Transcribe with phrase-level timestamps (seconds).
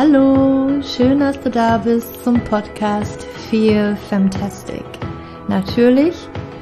[0.00, 4.84] Hallo, schön, dass du da bist zum Podcast Feel Fantastic.
[5.48, 6.14] Natürlich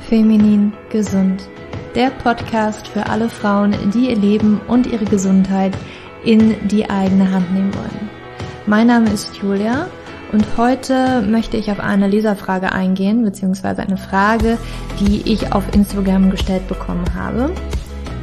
[0.08, 1.46] feminin gesund.
[1.94, 5.76] Der Podcast für alle Frauen, die ihr Leben und ihre Gesundheit
[6.24, 8.08] in die eigene Hand nehmen wollen.
[8.64, 9.86] Mein Name ist Julia
[10.32, 14.56] und heute möchte ich auf eine Leserfrage eingehen, beziehungsweise eine Frage,
[14.98, 17.52] die ich auf Instagram gestellt bekommen habe.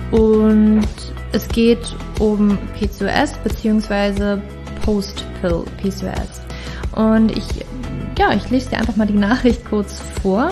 [0.10, 0.88] Und
[1.34, 4.42] es geht um PCOS beziehungsweise
[4.84, 6.42] Post-Pill PCOS.
[6.96, 7.46] Und ich,
[8.18, 10.52] ja, ich lese dir einfach mal die Nachricht kurz vor,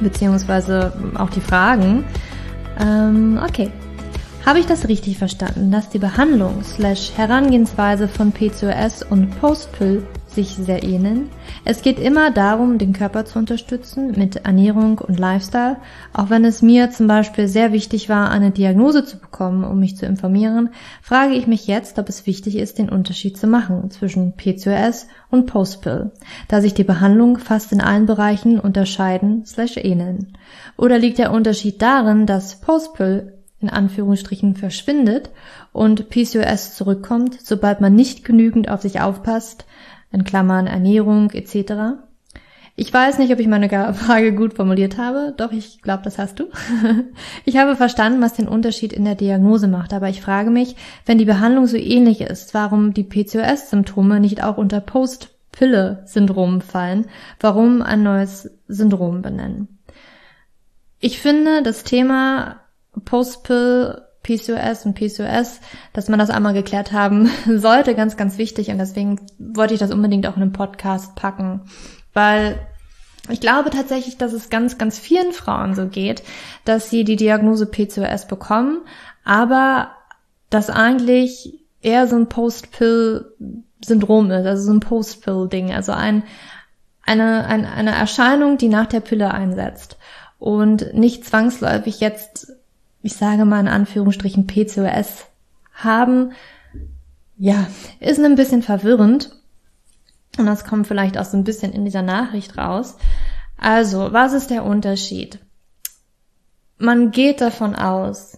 [0.00, 2.04] beziehungsweise auch die Fragen.
[2.80, 3.70] Ähm, okay.
[4.46, 10.06] Habe ich das richtig verstanden, dass die Behandlung slash Herangehensweise von PCOS und Postpill
[10.38, 11.30] sich sehr ähneln?
[11.64, 15.78] Es geht immer darum, den Körper zu unterstützen mit Ernährung und Lifestyle,
[16.12, 19.96] auch wenn es mir zum Beispiel sehr wichtig war, eine Diagnose zu bekommen, um mich
[19.96, 20.70] zu informieren,
[21.02, 25.46] frage ich mich jetzt, ob es wichtig ist, den Unterschied zu machen zwischen PCOS und
[25.46, 26.12] Postpill,
[26.46, 30.34] da sich die Behandlung fast in allen Bereichen unterscheiden slash ähneln.
[30.76, 35.30] Oder liegt der Unterschied darin, dass Postpill in Anführungsstrichen verschwindet
[35.72, 39.64] und PCOS zurückkommt, sobald man nicht genügend auf sich aufpasst,
[40.12, 41.98] in Klammern Ernährung etc.
[42.80, 46.38] Ich weiß nicht, ob ich meine Frage gut formuliert habe, doch ich glaube, das hast
[46.38, 46.44] du.
[47.44, 51.18] ich habe verstanden, was den Unterschied in der Diagnose macht, aber ich frage mich, wenn
[51.18, 57.06] die Behandlung so ähnlich ist, warum die PCOS-Symptome nicht auch unter Post-Pille-Syndrom fallen,
[57.40, 59.80] warum ein neues Syndrom benennen.
[61.00, 62.60] Ich finde, das Thema
[63.04, 65.60] Postpill, PCOS und PCOS,
[65.94, 68.68] dass man das einmal geklärt haben sollte, ganz, ganz wichtig.
[68.68, 71.62] Und deswegen wollte ich das unbedingt auch in einem Podcast packen,
[72.12, 72.58] weil
[73.30, 76.22] ich glaube tatsächlich, dass es ganz, ganz vielen Frauen so geht,
[76.64, 78.80] dass sie die Diagnose PCOS bekommen,
[79.24, 79.92] aber
[80.50, 86.22] das eigentlich eher so ein Post-Pill-Syndrom ist, also so ein Post-Pill-Ding, also ein,
[87.04, 89.98] eine, eine, eine Erscheinung, die nach der Pille einsetzt
[90.38, 92.57] und nicht zwangsläufig jetzt
[93.08, 95.24] ich sage mal in Anführungsstrichen PCOS
[95.72, 96.32] haben,
[97.38, 97.66] ja,
[98.00, 99.34] ist ein bisschen verwirrend.
[100.36, 102.98] Und das kommt vielleicht auch so ein bisschen in dieser Nachricht raus.
[103.56, 105.38] Also, was ist der Unterschied?
[106.76, 108.37] Man geht davon aus,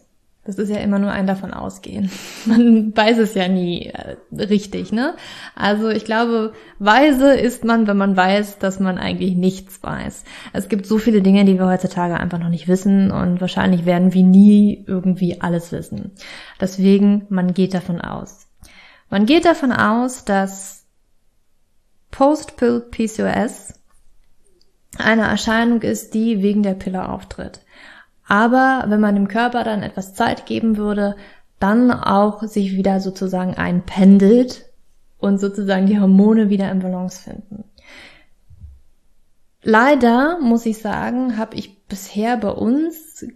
[0.51, 2.11] das ist ja immer nur ein davon ausgehen.
[2.47, 5.15] Man weiß es ja nie äh, richtig, ne?
[5.55, 10.25] Also ich glaube, weise ist man, wenn man weiß, dass man eigentlich nichts weiß.
[10.53, 14.13] Es gibt so viele Dinge, die wir heutzutage einfach noch nicht wissen und wahrscheinlich werden
[14.13, 16.13] wir nie irgendwie alles wissen.
[16.61, 18.49] Deswegen, man geht davon aus.
[19.09, 20.85] Man geht davon aus, dass
[22.11, 23.75] Post-Pill PCOS
[24.99, 27.61] eine Erscheinung ist, die wegen der Pille auftritt
[28.31, 31.17] aber wenn man dem Körper dann etwas Zeit geben würde,
[31.59, 34.67] dann auch sich wieder sozusagen einpendelt
[35.19, 37.65] und sozusagen die Hormone wieder in Balance finden.
[39.65, 43.27] Leider muss ich sagen, habe ich bisher bei uns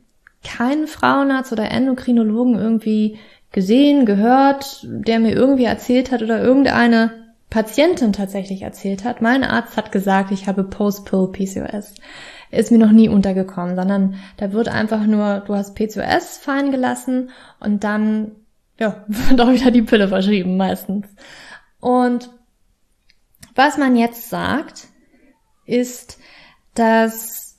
[0.45, 3.19] keinen Frauenarzt oder Endokrinologen irgendwie
[3.51, 7.11] gesehen, gehört, der mir irgendwie erzählt hat oder irgendeine
[7.51, 9.23] Patientin tatsächlich erzählt hat.
[9.23, 11.95] Mein Arzt hat gesagt, ich habe Post-Pill PCOS
[12.55, 17.31] ist mir noch nie untergekommen, sondern da wird einfach nur, du hast PCOS fallen gelassen
[17.61, 18.33] und dann,
[18.79, 21.07] ja, wird auch wieder die Pille verschrieben meistens.
[21.81, 22.31] Und
[23.55, 24.89] was man jetzt sagt,
[25.67, 26.19] ist,
[26.75, 27.59] dass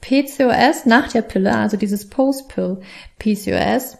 [0.00, 2.80] PCOS nach der Pille, also dieses Post-Pill
[3.18, 3.98] PCOS,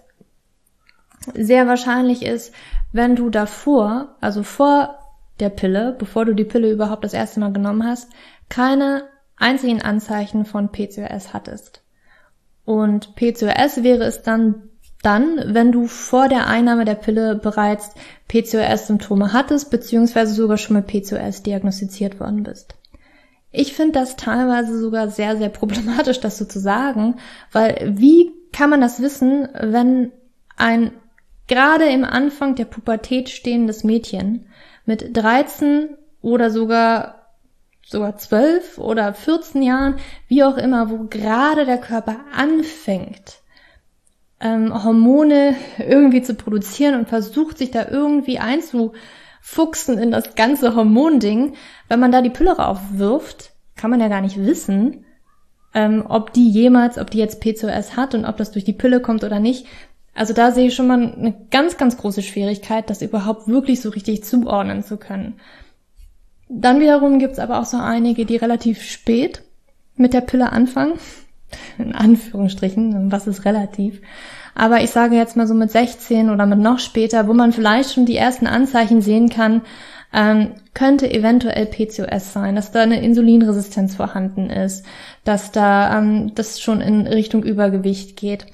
[1.34, 2.54] sehr wahrscheinlich ist,
[2.92, 4.98] wenn du davor, also vor
[5.38, 8.10] der Pille, bevor du die Pille überhaupt das erste Mal genommen hast,
[8.48, 9.04] keine
[9.40, 11.82] einzigen Anzeichen von PCOS hattest.
[12.64, 14.70] Und PCOS wäre es dann
[15.02, 17.94] dann, wenn du vor der Einnahme der Pille bereits
[18.28, 22.74] PCOS-Symptome hattest, beziehungsweise sogar schon mit PCOS diagnostiziert worden bist.
[23.50, 27.16] Ich finde das teilweise sogar sehr, sehr problematisch, das so zu sagen,
[27.50, 30.12] weil wie kann man das wissen, wenn
[30.56, 30.92] ein
[31.46, 34.46] gerade im Anfang der Pubertät stehendes Mädchen
[34.84, 37.19] mit 13 oder sogar
[37.90, 39.96] sogar zwölf oder 14 Jahren,
[40.28, 43.40] wie auch immer, wo gerade der Körper anfängt,
[44.40, 51.54] ähm, Hormone irgendwie zu produzieren und versucht sich da irgendwie einzufuchsen in das ganze Hormonding,
[51.88, 55.04] wenn man da die Pille raufwirft, kann man ja gar nicht wissen,
[55.74, 59.00] ähm, ob die jemals, ob die jetzt PCOS hat und ob das durch die Pille
[59.00, 59.66] kommt oder nicht.
[60.14, 63.90] Also da sehe ich schon mal eine ganz, ganz große Schwierigkeit, das überhaupt wirklich so
[63.90, 65.40] richtig zuordnen zu können.
[66.52, 69.42] Dann wiederum gibt's aber auch so einige, die relativ spät
[69.96, 70.94] mit der Pille anfangen.
[71.78, 74.00] in Anführungsstrichen, was ist relativ.
[74.54, 77.92] Aber ich sage jetzt mal so mit 16 oder mit noch später, wo man vielleicht
[77.92, 79.62] schon die ersten Anzeichen sehen kann,
[80.12, 84.84] ähm, könnte eventuell PCOS sein, dass da eine Insulinresistenz vorhanden ist,
[85.24, 88.46] dass da ähm, das schon in Richtung Übergewicht geht.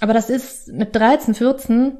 [0.00, 1.98] Aber das ist mit 13, 14,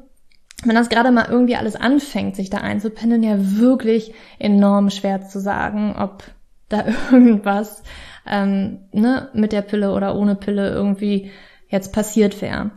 [0.64, 5.40] wenn das gerade mal irgendwie alles anfängt, sich da einzupendeln, ja wirklich enorm schwer zu
[5.40, 6.24] sagen, ob
[6.68, 7.82] da irgendwas
[8.26, 11.30] ähm, ne, mit der Pille oder ohne Pille irgendwie
[11.68, 12.70] jetzt passiert wäre.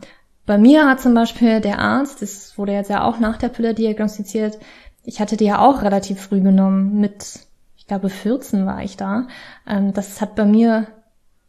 [0.46, 3.74] Bei mir hat zum Beispiel der Arzt, das wurde jetzt ja auch nach der Pille
[3.74, 4.58] diagnostiziert,
[5.04, 7.40] ich hatte die ja auch relativ früh genommen, mit,
[7.76, 9.26] ich glaube, 14 war ich da.
[9.66, 10.86] Ähm, das hat bei mir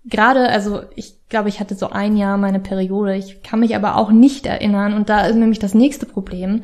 [0.06, 3.16] gerade, also ich glaube, ich hatte so ein Jahr meine Periode.
[3.16, 4.94] Ich kann mich aber auch nicht erinnern.
[4.94, 6.62] Und da ist nämlich das nächste Problem,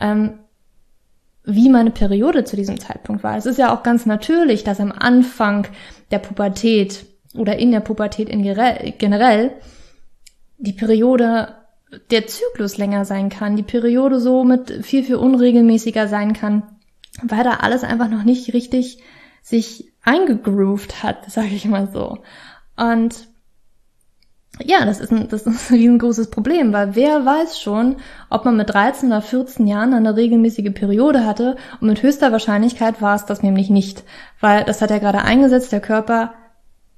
[0.00, 0.38] ähm,
[1.44, 3.36] wie meine Periode zu diesem Zeitpunkt war.
[3.36, 5.66] Es ist ja auch ganz natürlich, dass am Anfang
[6.10, 7.04] der Pubertät
[7.34, 9.52] oder in der Pubertät in generell
[10.56, 11.54] die Periode
[12.10, 16.62] der Zyklus länger sein kann, die Periode so mit viel, viel unregelmäßiger sein kann,
[17.22, 19.02] weil da alles einfach noch nicht richtig
[19.42, 22.22] sich eingegroovt hat, sage ich mal so.
[22.76, 23.28] Und
[24.62, 27.96] ja, das ist, ein, das ist ein riesengroßes Problem, weil wer weiß schon,
[28.30, 33.02] ob man mit 13 oder 14 Jahren eine regelmäßige Periode hatte und mit höchster Wahrscheinlichkeit
[33.02, 34.04] war es das nämlich nicht,
[34.40, 36.32] weil das hat ja gerade eingesetzt, der Körper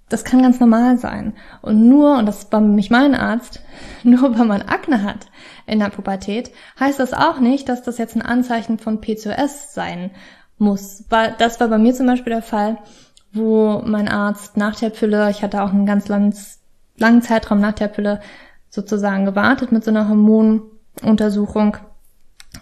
[0.09, 1.35] das kann ganz normal sein.
[1.61, 3.61] Und nur, und das war nämlich mein Arzt,
[4.03, 5.27] nur weil man Akne hat
[5.67, 6.51] in der Pubertät,
[6.81, 10.11] heißt das auch nicht, dass das jetzt ein Anzeichen von PCOS sein
[10.57, 11.05] muss.
[11.11, 12.79] Weil das war bei mir zum Beispiel der Fall,
[13.33, 16.35] wo mein Arzt nach der Pille, ich hatte auch einen ganz langen,
[16.99, 18.21] langen Zeitraum nach der Pille
[18.71, 21.77] sozusagen gewartet mit so einer Hormonuntersuchung.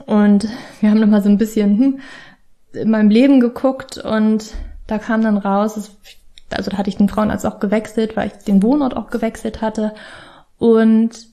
[0.07, 0.49] Und
[0.81, 2.01] wir haben nochmal so ein bisschen hm,
[2.73, 4.53] in meinem Leben geguckt und
[4.87, 5.91] da kam dann raus,
[6.51, 9.95] also da hatte ich den Frauenarzt auch gewechselt, weil ich den Wohnort auch gewechselt hatte.
[10.59, 11.29] Und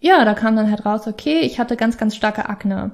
[0.00, 2.92] ja, da kam dann halt raus, okay, ich hatte ganz, ganz starke Akne.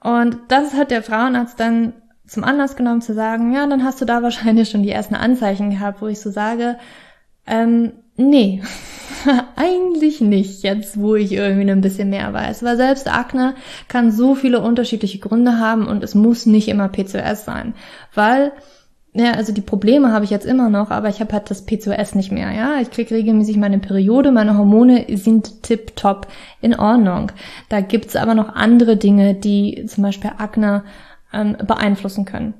[0.00, 1.94] Und das hat der Frauenarzt dann
[2.26, 5.70] zum Anlass genommen zu sagen, ja, dann hast du da wahrscheinlich schon die ersten Anzeichen
[5.70, 6.78] gehabt, wo ich so sage,
[7.46, 8.62] ähm, nee,
[9.56, 12.62] eigentlich nicht, jetzt wo ich irgendwie ein bisschen mehr weiß.
[12.62, 13.54] Weil selbst Akne
[13.88, 17.74] kann so viele unterschiedliche Gründe haben und es muss nicht immer PCOS sein.
[18.14, 18.52] Weil
[19.14, 22.14] ja, also die Probleme habe ich jetzt immer noch, aber ich habe halt das PCOS
[22.14, 22.80] nicht mehr, ja.
[22.80, 26.28] Ich kriege regelmäßig meine Periode, meine Hormone sind tipptopp
[26.60, 27.32] in Ordnung.
[27.68, 30.84] Da gibt's aber noch andere Dinge, die zum Beispiel Akne
[31.32, 32.54] ähm, beeinflussen können.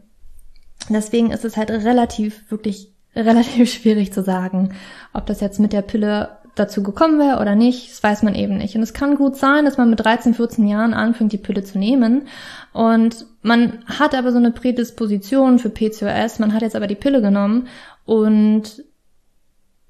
[0.88, 4.74] Deswegen ist es halt relativ, wirklich relativ schwierig zu sagen,
[5.12, 8.58] ob das jetzt mit der Pille dazu gekommen wäre oder nicht, das weiß man eben
[8.58, 8.74] nicht.
[8.74, 11.78] Und es kann gut sein, dass man mit 13, 14 Jahren anfängt, die Pille zu
[11.78, 12.28] nehmen.
[12.72, 17.22] Und man hat aber so eine Prädisposition für PCOS, man hat jetzt aber die Pille
[17.22, 17.68] genommen
[18.04, 18.84] und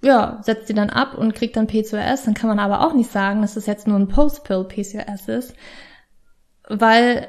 [0.00, 3.10] ja, setzt sie dann ab und kriegt dann PCOS, dann kann man aber auch nicht
[3.10, 5.54] sagen, dass das jetzt nur ein Post-Pill PCOS ist,
[6.68, 7.28] weil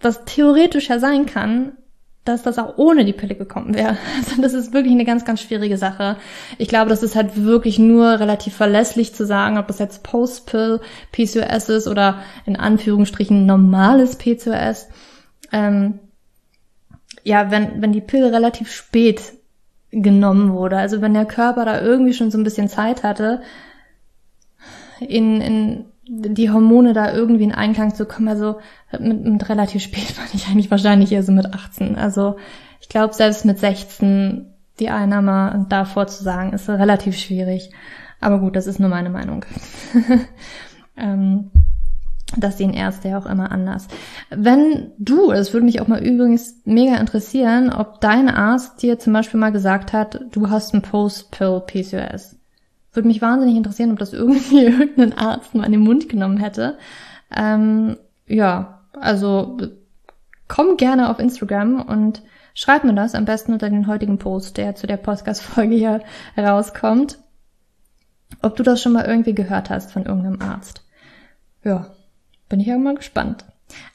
[0.00, 1.78] das theoretisch ja sein kann,
[2.24, 3.96] dass das auch ohne die Pille gekommen wäre.
[4.16, 6.16] Also das ist wirklich eine ganz, ganz schwierige Sache.
[6.58, 10.80] Ich glaube, das ist halt wirklich nur relativ verlässlich zu sagen, ob das jetzt Post-Pill
[11.12, 14.88] PCOS ist oder in Anführungsstrichen normales PCOS.
[15.52, 15.98] Ähm,
[17.22, 19.20] ja, wenn, wenn die Pille relativ spät
[19.90, 23.42] genommen wurde, also wenn der Körper da irgendwie schon so ein bisschen Zeit hatte,
[25.00, 28.28] in, in die Hormone da irgendwie in Einklang zu kommen.
[28.28, 28.58] Also
[28.98, 31.96] mit, mit relativ spät fand ich eigentlich wahrscheinlich eher so mit 18.
[31.96, 32.36] Also
[32.80, 37.70] ich glaube, selbst mit 16 die Einnahme davor zu sagen, ist relativ schwierig.
[38.20, 39.44] Aber gut, das ist nur meine Meinung.
[40.96, 41.50] ähm,
[42.36, 43.86] das sehen Ärzte ja auch immer anders.
[44.30, 49.12] Wenn du, es würde mich auch mal übrigens mega interessieren, ob dein Arzt dir zum
[49.12, 52.36] Beispiel mal gesagt hat, du hast ein Post-Pill PCOS.
[52.94, 56.78] Würde mich wahnsinnig interessieren, ob das irgendwie irgendein Arzt mal in den Mund genommen hätte.
[57.34, 57.96] Ähm,
[58.26, 59.58] ja, also
[60.48, 62.22] komm gerne auf Instagram und
[62.54, 66.00] schreib mir das am besten unter den heutigen Post, der zu der Podcast-Folge hier
[66.38, 67.18] rauskommt.
[68.42, 70.82] Ob du das schon mal irgendwie gehört hast von irgendeinem Arzt.
[71.62, 71.88] Ja,
[72.48, 73.44] bin ich ja mal gespannt.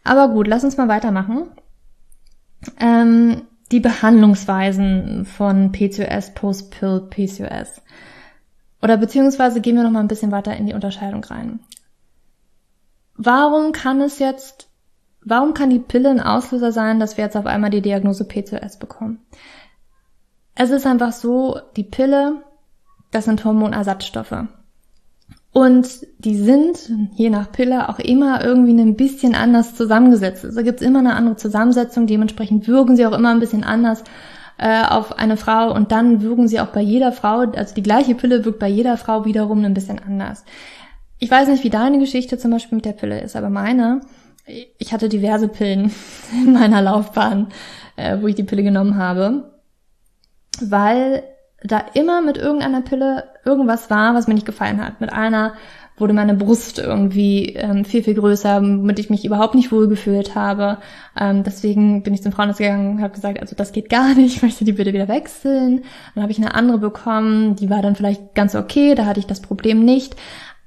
[0.04, 1.50] Aber gut, lass uns mal weitermachen.
[2.80, 7.82] Ähm, die Behandlungsweisen von PCOS, Post-Pill PCOS.
[8.82, 11.60] Oder beziehungsweise gehen wir noch mal ein bisschen weiter in die Unterscheidung rein.
[13.16, 14.70] Warum kann es jetzt,
[15.24, 18.78] warum kann die Pille ein Auslöser sein, dass wir jetzt auf einmal die Diagnose PCOS
[18.78, 19.20] bekommen?
[20.56, 22.44] Es ist einfach so, die Pille,
[23.12, 24.46] das sind Hormonersatzstoffe.
[25.52, 30.46] Und die sind, je nach Pille, auch immer irgendwie ein bisschen anders zusammengesetzt.
[30.46, 34.04] Also gibt es immer eine andere Zusammensetzung, dementsprechend wirken sie auch immer ein bisschen anders
[34.60, 38.14] äh, auf eine Frau und dann wirken sie auch bei jeder Frau, also die gleiche
[38.14, 40.44] Pille wirkt bei jeder Frau wiederum ein bisschen anders.
[41.18, 44.02] Ich weiß nicht, wie deine Geschichte zum Beispiel mit der Pille ist, aber meine,
[44.78, 45.92] ich hatte diverse Pillen
[46.34, 47.48] in meiner Laufbahn,
[47.96, 49.54] äh, wo ich die Pille genommen habe,
[50.62, 51.24] weil
[51.64, 55.02] da immer mit irgendeiner Pille irgendwas war, was mir nicht gefallen hat.
[55.02, 55.54] Mit einer
[56.00, 60.36] wurde meine Brust irgendwie ähm, viel, viel größer, womit ich mich überhaupt nicht wohl gefühlt
[60.36, 60.78] habe.
[61.20, 64.36] Ähm, deswegen bin ich zum Frauenarzt gegangen und habe gesagt, also das geht gar nicht,
[64.36, 65.84] ich möchte die bitte wieder wechseln.
[66.16, 69.28] Dann habe ich eine andere bekommen, die war dann vielleicht ganz okay, da hatte ich
[69.28, 70.16] das Problem nicht.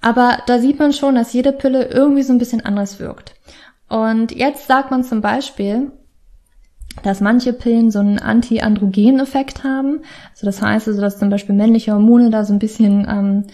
[0.00, 3.34] Aber da sieht man schon, dass jede Pille irgendwie so ein bisschen anders wirkt.
[3.88, 5.92] Und jetzt sagt man zum Beispiel,
[7.02, 10.00] dass manche Pillen so einen Anti-Androgen-Effekt haben.
[10.32, 13.44] Also das heißt also, dass zum Beispiel männliche Hormone da so ein bisschen ähm,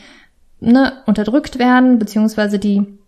[0.60, 2.98] ne, unterdrückt werden, beziehungsweise die,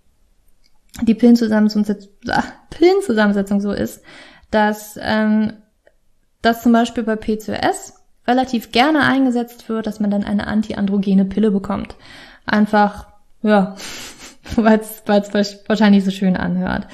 [1.02, 4.02] die Pillenzusammensetzung, ah, Pillenzusammensetzung so ist,
[4.50, 5.54] dass ähm,
[6.42, 7.95] das zum Beispiel bei PCOS
[8.26, 11.97] relativ gerne eingesetzt wird, dass man dann eine antiandrogene Pille bekommt.
[12.47, 13.09] Einfach,
[13.42, 13.76] ja,
[14.57, 15.02] weil es
[15.66, 16.87] wahrscheinlich so schön anhört.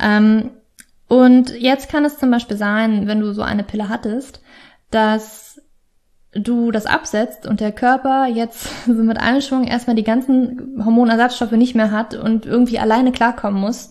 [0.00, 0.50] Ähm,
[1.08, 4.40] und jetzt kann es zum Beispiel sein, wenn du so eine Pille hattest,
[4.90, 5.43] dass
[6.34, 11.52] du das absetzt und der Körper jetzt so mit einem Schwung erstmal die ganzen Hormonersatzstoffe
[11.52, 13.90] nicht mehr hat und irgendwie alleine klarkommen muss,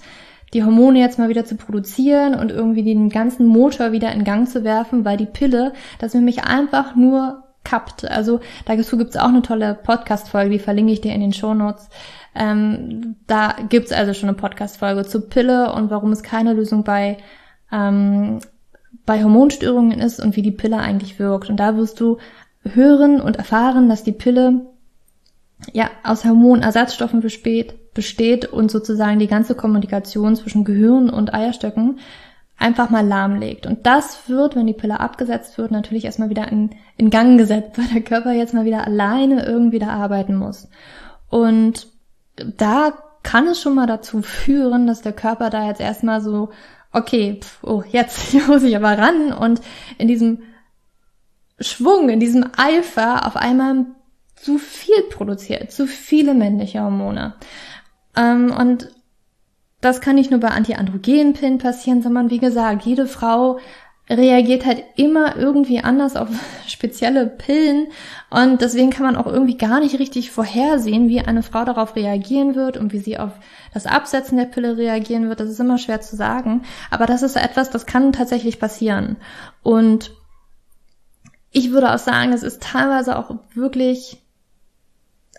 [0.54, 4.48] die Hormone jetzt mal wieder zu produzieren und irgendwie den ganzen Motor wieder in Gang
[4.48, 8.06] zu werfen, weil die Pille das nämlich einfach nur kappt.
[8.06, 11.90] Also dazu gibt's auch eine tolle Podcast-Folge, die verlinke ich dir in den Shownotes.
[12.36, 17.18] Ähm, da gibt's also schon eine Podcast-Folge zur Pille und warum es keine Lösung bei
[17.72, 18.40] ähm,
[19.06, 21.50] bei Hormonstörungen ist und wie die Pille eigentlich wirkt.
[21.50, 22.18] Und da wirst du
[22.64, 24.62] hören und erfahren, dass die Pille
[25.72, 32.00] ja aus Hormonersatzstoffen besteht, besteht und sozusagen die ganze Kommunikation zwischen Gehirn und Eierstöcken
[32.58, 33.66] einfach mal lahmlegt.
[33.66, 37.72] Und das wird, wenn die Pille abgesetzt wird, natürlich erstmal wieder in, in Gang gesetzt,
[37.78, 40.70] weil der Körper jetzt mal wieder alleine irgendwie da arbeiten muss.
[41.30, 41.88] Und
[42.58, 42.94] da
[43.24, 46.50] kann es schon mal dazu führen, dass der Körper da jetzt erstmal so
[46.94, 49.62] okay, pf, oh, jetzt muss ich aber ran und
[49.98, 50.44] in diesem
[51.60, 53.86] Schwung, in diesem Eifer auf einmal
[54.36, 57.36] zu viel produziert, zu viele männliche Hormone.
[58.16, 58.90] Ähm, und
[59.82, 63.60] das kann nicht nur bei Antiandrogenpillen passieren, sondern wie gesagt, jede Frau
[64.10, 66.30] reagiert halt immer irgendwie anders auf
[66.68, 67.88] spezielle Pillen.
[68.30, 72.56] Und deswegen kann man auch irgendwie gar nicht richtig vorhersehen, wie eine Frau darauf reagieren
[72.56, 73.32] wird und wie sie auf
[73.74, 75.40] das Absetzen der Pille reagieren wird.
[75.40, 79.18] Das ist immer schwer zu sagen, aber das ist etwas, das kann tatsächlich passieren.
[79.62, 80.12] Und
[81.52, 84.18] ich würde auch sagen, es ist teilweise auch wirklich,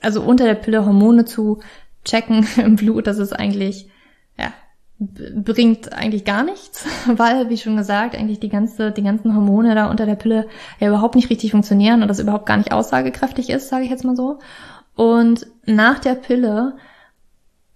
[0.01, 1.61] also unter der Pille Hormone zu
[2.05, 3.89] checken im Blut, das ist eigentlich
[4.99, 9.91] bringt eigentlich gar nichts, weil, wie schon gesagt, eigentlich die ganze, die ganzen Hormone da
[9.91, 10.47] unter der Pille
[10.79, 14.05] ja überhaupt nicht richtig funktionieren und das überhaupt gar nicht aussagekräftig ist, sage ich jetzt
[14.05, 14.39] mal so.
[14.95, 16.77] Und nach der Pille,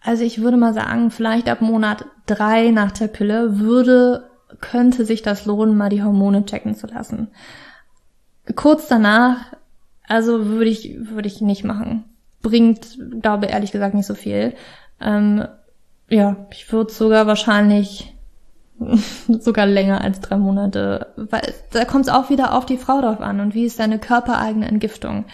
[0.00, 5.22] also ich würde mal sagen, vielleicht ab Monat drei nach der Pille würde, könnte sich
[5.22, 7.28] das lohnen, mal die Hormone checken zu lassen.
[8.54, 9.52] Kurz danach,
[10.06, 12.04] also würde ich, würde ich nicht machen.
[12.40, 14.54] Bringt, glaube ehrlich gesagt nicht so viel.
[15.00, 15.46] Ähm,
[16.08, 18.14] ja, ich würde sogar wahrscheinlich
[19.28, 23.20] sogar länger als drei Monate, weil da kommt es auch wieder auf die Frau drauf
[23.20, 25.24] an und wie ist deine körpereigene Entgiftung.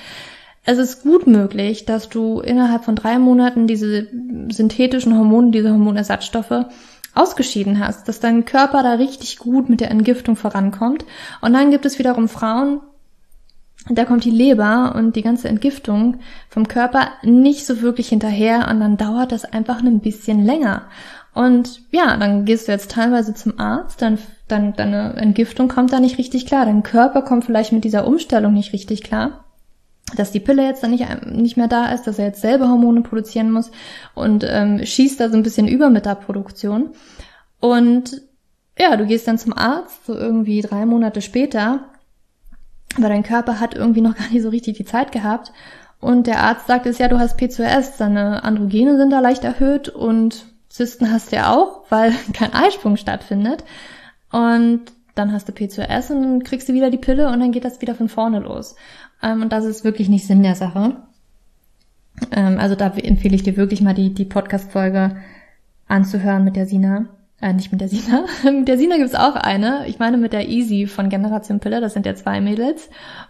[0.66, 4.08] Es ist gut möglich, dass du innerhalb von drei Monaten diese
[4.48, 6.66] synthetischen Hormone, diese Hormonersatzstoffe
[7.14, 11.04] ausgeschieden hast, dass dein Körper da richtig gut mit der Entgiftung vorankommt.
[11.42, 12.80] Und dann gibt es wiederum Frauen,
[13.90, 18.80] da kommt die Leber und die ganze Entgiftung vom Körper nicht so wirklich hinterher und
[18.80, 20.82] dann dauert das einfach ein bisschen länger.
[21.34, 26.00] Und ja, dann gehst du jetzt teilweise zum Arzt, dann, dann deine Entgiftung kommt da
[26.00, 29.44] nicht richtig klar, dein Körper kommt vielleicht mit dieser Umstellung nicht richtig klar,
[30.16, 33.02] dass die Pille jetzt dann nicht, nicht mehr da ist, dass er jetzt selber Hormone
[33.02, 33.70] produzieren muss
[34.14, 36.90] und ähm, schießt da so ein bisschen über mit der Produktion.
[37.60, 38.22] Und
[38.78, 41.80] ja, du gehst dann zum Arzt, so irgendwie drei Monate später
[42.96, 45.52] weil dein Körper hat irgendwie noch gar nicht so richtig die Zeit gehabt.
[46.00, 49.88] Und der Arzt sagt es ja, du hast P2S, deine Androgene sind da leicht erhöht
[49.88, 53.64] und Zysten hast du ja auch, weil kein Eisprung stattfindet.
[54.30, 54.82] Und
[55.14, 57.80] dann hast du P2S und dann kriegst du wieder die Pille und dann geht das
[57.80, 58.74] wieder von vorne los.
[59.22, 60.96] Ähm, und das ist wirklich nicht Sinn der Sache.
[62.32, 65.16] Ähm, also da empfehle ich dir wirklich mal die, die Podcast-Folge
[65.86, 67.06] anzuhören mit der Sina.
[67.44, 68.24] Äh, nicht mit der Sina.
[68.44, 69.86] mit der Sina gibt's auch eine.
[69.86, 71.82] Ich meine mit der Easy von Generation Pille.
[71.82, 72.88] Das sind ja zwei Mädels.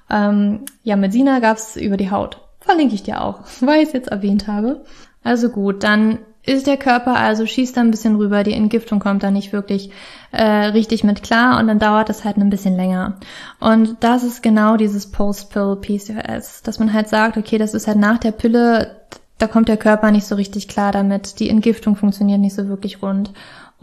[0.09, 2.40] Ähm, ja, mit Sina gab's über die Haut.
[2.61, 4.85] Verlinke ich dir auch, weil ich es jetzt erwähnt habe.
[5.25, 9.25] Also gut, dann ist der Körper also schießt da ein bisschen rüber, die Entgiftung kommt
[9.25, 9.90] da nicht wirklich
[10.30, 13.14] äh, richtig mit klar und dann dauert es halt ein bisschen länger.
[13.59, 17.97] Und das ist genau dieses Post-Pill PCOS, dass man halt sagt, okay, das ist halt
[17.97, 18.94] nach der Pille,
[19.38, 23.02] da kommt der Körper nicht so richtig klar damit, die Entgiftung funktioniert nicht so wirklich
[23.02, 23.33] rund.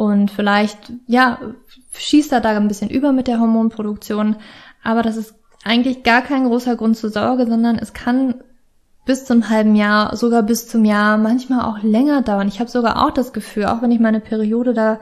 [0.01, 1.37] Und vielleicht, ja,
[1.93, 4.35] schießt er da ein bisschen über mit der Hormonproduktion,
[4.81, 8.43] aber das ist eigentlich gar kein großer Grund zur Sorge, sondern es kann
[9.05, 12.47] bis zum halben Jahr, sogar bis zum Jahr, manchmal auch länger dauern.
[12.47, 14.99] Ich habe sogar auch das Gefühl, auch wenn ich meine Periode da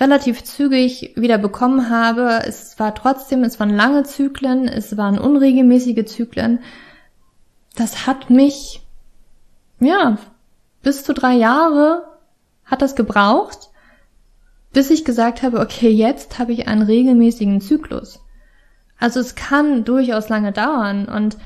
[0.00, 6.04] relativ zügig wieder bekommen habe, es war trotzdem, es waren lange Zyklen, es waren unregelmäßige
[6.06, 6.58] Zyklen.
[7.76, 8.82] Das hat mich,
[9.78, 10.18] ja,
[10.82, 12.08] bis zu drei Jahre
[12.64, 13.68] hat das gebraucht,
[14.72, 18.20] bis ich gesagt habe, okay, jetzt habe ich einen regelmäßigen Zyklus.
[18.98, 21.36] Also es kann durchaus lange dauern und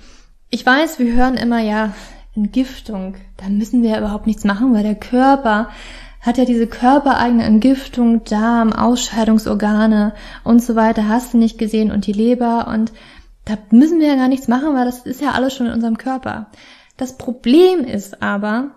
[0.51, 1.95] ich weiß, wir hören immer ja
[2.35, 3.17] Entgiftung.
[3.37, 5.71] Da müssen wir ja überhaupt nichts machen, weil der Körper
[6.21, 10.13] hat ja diese körpereigene Entgiftung, Darm, Ausscheidungsorgane
[10.45, 12.93] und so weiter, hast du nicht gesehen und die Leber und
[13.45, 15.99] da müssen wir ja gar nichts machen, weil das ist ja alles schon in unserem
[15.99, 16.51] Körper.
[16.97, 18.73] Das Problem ist aber,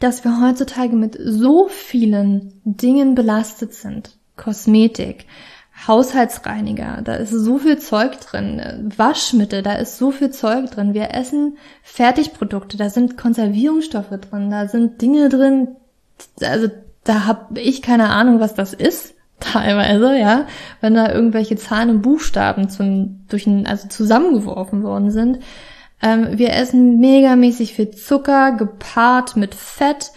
[0.00, 4.16] dass wir heutzutage mit so vielen Dingen belastet sind.
[4.36, 5.26] Kosmetik,
[5.86, 10.94] Haushaltsreiniger, da ist so viel Zeug drin, Waschmittel, da ist so viel Zeug drin.
[10.94, 15.76] Wir essen Fertigprodukte, da sind Konservierungsstoffe drin, da sind Dinge drin,
[16.42, 16.68] also
[17.04, 20.46] da habe ich keine Ahnung, was das ist, teilweise, ja,
[20.80, 25.40] wenn da irgendwelche Zahlen und Buchstaben zum, durch ein, also zusammengeworfen worden sind.
[26.02, 30.12] Ähm, wir essen megamäßig viel Zucker, gepaart mit Fett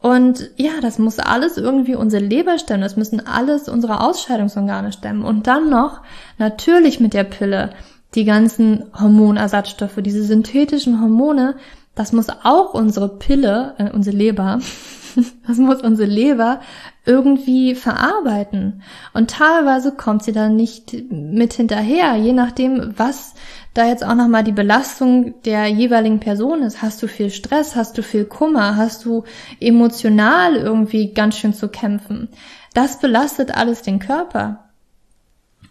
[0.00, 5.24] und ja, das muss alles irgendwie unsere Leber stemmen, das müssen alles unsere Ausscheidungsorgane stemmen.
[5.24, 6.02] Und dann noch,
[6.38, 7.70] natürlich mit der Pille,
[8.14, 11.56] die ganzen Hormonersatzstoffe, diese synthetischen Hormone,
[11.96, 14.60] das muss auch unsere Pille, äh, unsere Leber,
[15.48, 16.60] das muss unsere Leber
[17.04, 18.82] irgendwie verarbeiten.
[19.14, 23.34] Und teilweise kommt sie dann nicht mit hinterher, je nachdem, was
[23.78, 26.82] da jetzt auch nochmal die Belastung der jeweiligen Person ist.
[26.82, 27.76] Hast du viel Stress?
[27.76, 28.76] Hast du viel Kummer?
[28.76, 29.24] Hast du
[29.60, 32.28] emotional irgendwie ganz schön zu kämpfen?
[32.74, 34.64] Das belastet alles den Körper.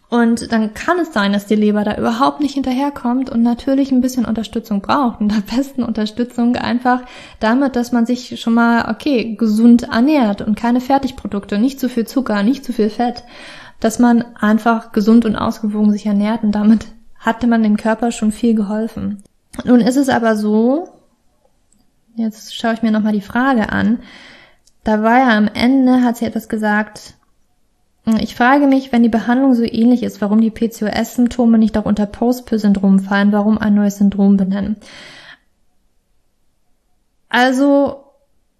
[0.10, 4.00] Und dann kann es sein, dass die Leber da überhaupt nicht hinterherkommt und natürlich ein
[4.00, 5.20] bisschen Unterstützung braucht.
[5.20, 7.02] Und am besten Unterstützung einfach
[7.42, 12.08] damit, dass man sich schon mal, okay, gesund ernährt und keine Fertigprodukte, nicht zu viel
[12.08, 13.24] Zucker, nicht zu viel Fett.
[13.82, 16.88] Dass man einfach gesund und ausgewogen sich ernährt und damit
[17.20, 19.24] hatte man dem Körper schon viel geholfen.
[19.66, 20.90] Nun ist es aber so,
[22.16, 24.00] jetzt schaue ich mir nochmal die Frage an,
[24.84, 27.16] da war ja am Ende, hat sie etwas gesagt,
[28.22, 32.06] ich frage mich, wenn die Behandlung so ähnlich ist, warum die PCOS-Symptome nicht auch unter
[32.06, 34.78] Post-Pill-Syndrom fallen, warum ein neues Syndrom benennen.
[37.28, 38.06] Also,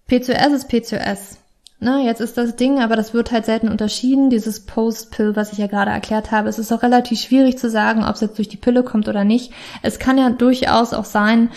[0.06, 1.38] PCOS ist PCOS.
[1.80, 5.58] Ne, jetzt ist das Ding, aber das wird halt selten unterschieden, dieses Post-Pill, was ich
[5.58, 6.48] ja gerade erklärt habe.
[6.48, 9.22] Es ist auch relativ schwierig zu sagen, ob es jetzt durch die Pille kommt oder
[9.22, 9.52] nicht.
[9.82, 11.50] Es kann ja durchaus auch sein,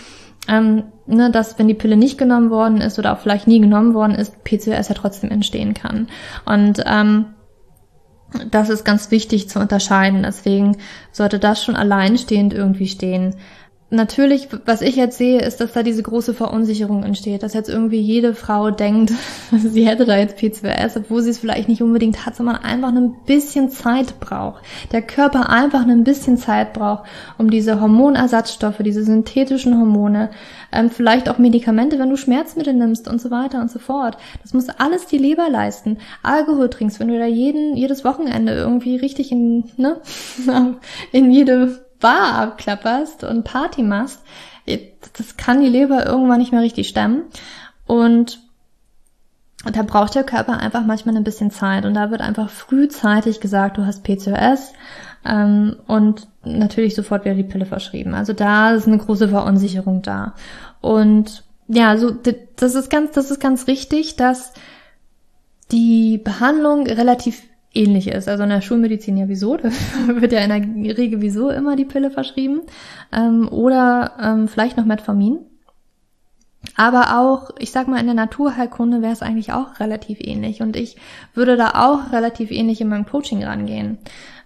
[0.47, 3.95] ähm, ne, dass wenn die Pille nicht genommen worden ist oder auch vielleicht nie genommen
[3.95, 6.07] worden ist, PCOS ja trotzdem entstehen kann.
[6.45, 7.25] Und ähm,
[8.51, 10.21] das ist ganz wichtig zu unterscheiden.
[10.21, 10.77] Deswegen
[11.11, 13.35] sollte das schon alleinstehend irgendwie stehen
[13.91, 17.99] natürlich, was ich jetzt sehe, ist, dass da diese große Verunsicherung entsteht, dass jetzt irgendwie
[17.99, 19.11] jede Frau denkt,
[19.51, 23.15] sie hätte da jetzt P2S, obwohl sie es vielleicht nicht unbedingt hat, sondern einfach ein
[23.25, 24.63] bisschen Zeit braucht.
[24.91, 27.03] Der Körper einfach ein bisschen Zeit braucht,
[27.37, 30.29] um diese Hormonersatzstoffe, diese synthetischen Hormone,
[30.71, 34.17] ähm, vielleicht auch Medikamente, wenn du Schmerzmittel nimmst und so weiter und so fort.
[34.41, 35.97] Das muss alles die Leber leisten.
[36.23, 39.97] Alkohol trinkst, wenn du da jeden, jedes Wochenende irgendwie richtig in, ne,
[41.11, 44.21] in jede Bar abklapperst und Party machst,
[44.65, 47.23] das kann die Leber irgendwann nicht mehr richtig stemmen.
[47.87, 48.39] Und
[49.71, 51.85] da braucht der Körper einfach manchmal ein bisschen Zeit.
[51.85, 54.73] Und da wird einfach frühzeitig gesagt, du hast PCOS.
[55.23, 58.13] Ähm, und natürlich sofort wäre die Pille verschrieben.
[58.13, 60.33] Also da ist eine große Verunsicherung da.
[60.79, 62.11] Und ja, so
[62.55, 64.53] das ist ganz, das ist ganz richtig, dass
[65.71, 68.27] die Behandlung relativ ähnlich ist.
[68.27, 69.69] Also in der Schulmedizin ja wieso, da
[70.07, 72.61] wird ja in der Regel wieso immer die Pille verschrieben.
[73.11, 75.39] Ähm, oder ähm, vielleicht noch Metformin.
[76.75, 80.61] Aber auch, ich sag mal, in der Naturheilkunde wäre es eigentlich auch relativ ähnlich.
[80.61, 80.95] Und ich
[81.33, 83.97] würde da auch relativ ähnlich in meinem Coaching rangehen.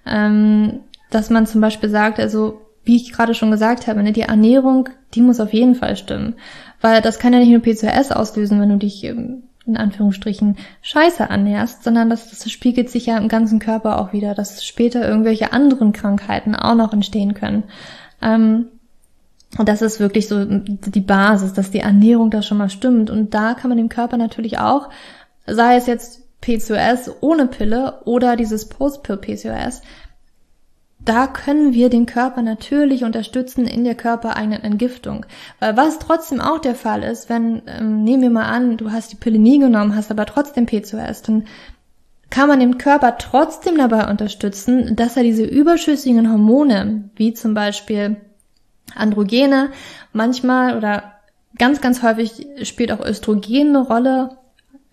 [0.05, 4.21] Ähm, dass man zum Beispiel sagt, also wie ich gerade schon gesagt habe, ne, die
[4.21, 6.35] Ernährung, die muss auf jeden Fall stimmen.
[6.81, 11.23] Weil das kann ja nicht nur PCOS auslösen, wenn du dich ähm, in Anführungsstrichen Scheiße
[11.23, 15.53] ernährst, sondern das, das spiegelt sich ja im ganzen Körper auch wieder, dass später irgendwelche
[15.53, 17.63] anderen Krankheiten auch noch entstehen können.
[18.21, 18.67] Ähm,
[19.57, 23.09] Und das ist wirklich so die Basis, dass die Ernährung da schon mal stimmt.
[23.09, 24.89] Und da kann man dem Körper natürlich auch,
[25.47, 29.81] sei es jetzt PCOS ohne Pille oder dieses Post-Pill-PCOS,
[31.05, 35.25] da können wir den Körper natürlich unterstützen in der körpereigenen Entgiftung.
[35.59, 39.11] Weil was trotzdem auch der Fall ist, wenn, ähm, nehmen wir mal an, du hast
[39.11, 41.45] die Pille nie genommen, hast aber trotzdem PCOS, dann
[42.31, 48.17] kann man den Körper trotzdem dabei unterstützen, dass er diese überschüssigen Hormone, wie zum Beispiel
[48.95, 49.69] Androgene,
[50.11, 51.13] manchmal oder
[51.57, 54.37] ganz, ganz häufig spielt auch Östrogen eine Rolle.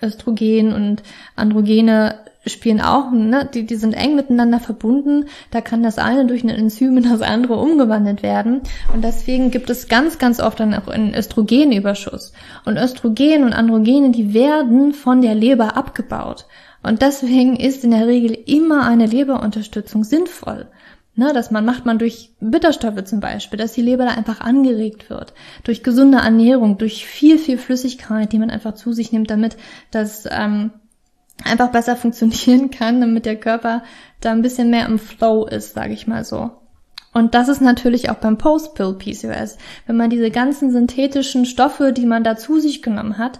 [0.02, 1.02] Östrogen und
[1.36, 2.18] Androgene
[2.50, 5.26] spielen auch, ne, die, die sind eng miteinander verbunden.
[5.50, 8.62] Da kann das eine durch ein Enzym in das andere umgewandelt werden.
[8.92, 12.32] Und deswegen gibt es ganz, ganz oft dann auch einen Östrogenüberschuss.
[12.64, 16.46] Und Östrogen und Androgene, die werden von der Leber abgebaut.
[16.82, 20.66] Und deswegen ist in der Regel immer eine Leberunterstützung sinnvoll.
[21.14, 25.10] Ne, dass man macht man durch Bitterstoffe zum Beispiel, dass die Leber da einfach angeregt
[25.10, 25.34] wird.
[25.62, 29.58] Durch gesunde Ernährung, durch viel, viel Flüssigkeit, die man einfach zu sich nimmt, damit
[29.90, 30.70] das ähm,
[31.44, 33.82] einfach besser funktionieren kann, damit der Körper
[34.20, 36.50] da ein bisschen mehr im Flow ist, sage ich mal so.
[37.14, 39.58] Und das ist natürlich auch beim Post-Pill-PCOS.
[39.86, 43.38] Wenn man diese ganzen synthetischen Stoffe, die man da zu sich genommen hat,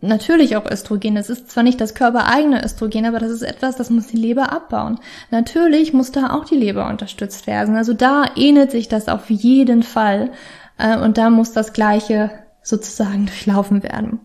[0.00, 1.16] natürlich auch Östrogen.
[1.16, 4.52] Es ist zwar nicht das körpereigene Östrogen, aber das ist etwas, das muss die Leber
[4.52, 4.98] abbauen.
[5.30, 7.76] Natürlich muss da auch die Leber unterstützt werden.
[7.76, 10.30] Also da ähnelt sich das auf jeden Fall.
[10.78, 12.30] Äh, und da muss das Gleiche
[12.62, 14.20] sozusagen durchlaufen werden.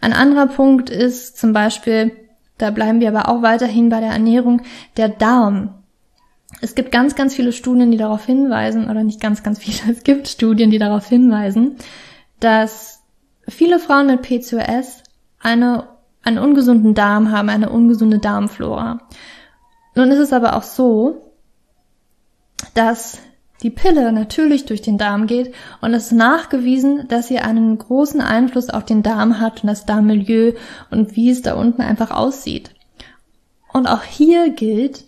[0.00, 2.12] Ein anderer Punkt ist zum Beispiel,
[2.58, 4.62] da bleiben wir aber auch weiterhin bei der Ernährung,
[4.96, 5.74] der Darm.
[6.60, 10.04] Es gibt ganz, ganz viele Studien, die darauf hinweisen, oder nicht ganz, ganz viele, es
[10.04, 11.76] gibt Studien, die darauf hinweisen,
[12.40, 13.02] dass
[13.48, 15.02] viele Frauen mit PCOS
[15.40, 15.88] eine,
[16.22, 19.00] einen ungesunden Darm haben, eine ungesunde Darmflora.
[19.94, 21.32] Nun ist es aber auch so,
[22.74, 23.18] dass
[23.62, 28.20] die Pille natürlich durch den Darm geht und es ist nachgewiesen, dass sie einen großen
[28.20, 30.52] Einfluss auf den Darm hat und das Darmmilieu
[30.90, 32.74] und wie es da unten einfach aussieht.
[33.72, 35.06] Und auch hier gilt,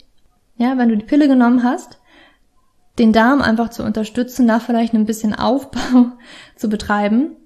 [0.57, 1.99] ja, wenn du die Pille genommen hast,
[2.99, 6.13] den Darm einfach zu unterstützen, da vielleicht ein bisschen Aufbau
[6.57, 7.37] zu betreiben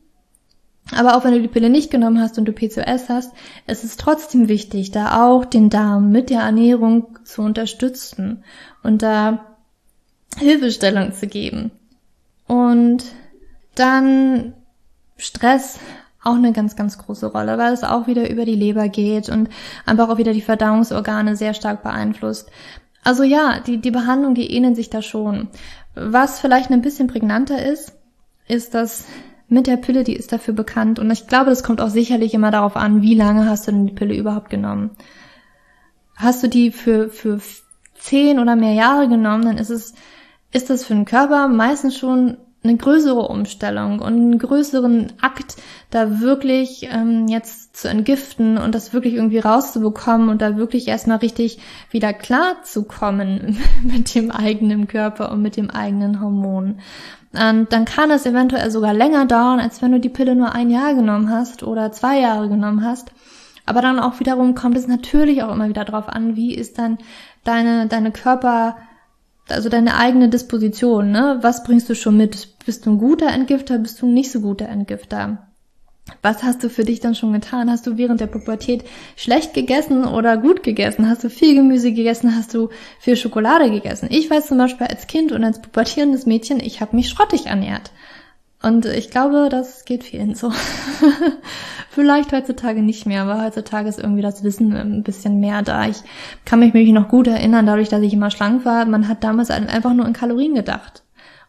[0.97, 3.33] aber auch wenn du die Pille nicht genommen hast und du PCOS hast,
[3.67, 8.45] es ist trotzdem wichtig, da auch den Darm mit der Ernährung zu unterstützen
[8.83, 9.48] und da
[10.37, 11.71] Hilfestellung zu geben.
[12.47, 13.05] Und
[13.75, 14.55] dann
[15.17, 15.79] Stress
[16.23, 19.49] auch eine ganz, ganz große Rolle, weil es auch wieder über die Leber geht und
[19.87, 22.51] einfach auch wieder die Verdauungsorgane sehr stark beeinflusst.
[23.05, 25.49] Also ja, die, die Behandlung, die ähneln sich da schon.
[25.95, 27.93] Was vielleicht ein bisschen prägnanter ist,
[28.49, 29.05] ist, dass
[29.49, 30.99] mit der Pille, die ist dafür bekannt.
[30.99, 33.87] Und ich glaube, das kommt auch sicherlich immer darauf an, wie lange hast du denn
[33.87, 34.91] die Pille überhaupt genommen.
[36.17, 37.41] Hast du die für, für
[37.95, 39.95] zehn oder mehr Jahre genommen, dann ist es,
[40.53, 45.57] ist das für den Körper meistens schon eine größere Umstellung und einen größeren Akt,
[45.91, 51.19] da wirklich ähm, jetzt zu entgiften und das wirklich irgendwie rauszubekommen und da wirklich erstmal
[51.19, 56.81] richtig wieder klar zu kommen mit dem eigenen Körper und mit dem eigenen Hormon.
[57.33, 60.71] Und dann kann es eventuell sogar länger dauern, als wenn du die Pille nur ein
[60.71, 63.13] Jahr genommen hast oder zwei Jahre genommen hast.
[63.67, 66.99] Aber dann auch wiederum kommt es natürlich auch immer wieder darauf an, wie ist dann
[67.45, 68.77] deine, deine Körper,
[69.53, 71.39] also deine eigene Disposition, ne?
[71.43, 72.49] Was bringst du schon mit?
[72.65, 73.79] Bist du ein guter Entgifter?
[73.79, 75.49] Bist du ein nicht so guter Entgifter?
[76.23, 77.71] Was hast du für dich dann schon getan?
[77.71, 78.85] Hast du während der Pubertät
[79.17, 81.09] schlecht gegessen oder gut gegessen?
[81.09, 82.35] Hast du viel Gemüse gegessen?
[82.35, 84.09] Hast du viel Schokolade gegessen?
[84.11, 87.91] Ich weiß zum Beispiel als Kind und als pubertierendes Mädchen, ich habe mich schrottig ernährt.
[88.61, 90.53] Und ich glaube, das geht vielen so.
[91.91, 95.87] Vielleicht heutzutage nicht mehr, aber heutzutage ist irgendwie das Wissen ein bisschen mehr da.
[95.89, 95.99] Ich
[96.45, 98.85] kann mich mich noch gut erinnern, dadurch, dass ich immer schlank war.
[98.85, 101.03] Man hat damals einfach nur in Kalorien gedacht.